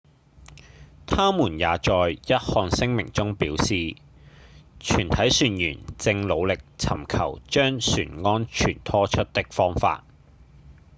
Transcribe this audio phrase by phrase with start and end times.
[1.05, 3.95] 他們也在一項聲明中表示：
[4.81, 10.03] 「全體船員正努力尋求將船安全拖出的方法」